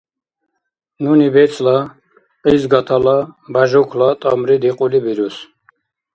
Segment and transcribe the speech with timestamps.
[1.03, 1.77] Нуни БецӀла,
[2.43, 3.17] Кьиз гатала,
[3.53, 5.35] Бяжукла тӀамри дикьули бирус